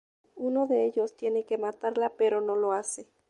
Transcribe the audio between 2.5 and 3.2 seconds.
lo hace.